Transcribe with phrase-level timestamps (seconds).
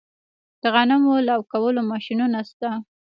[0.61, 2.69] د غنمو لو کولو ماشینونه شته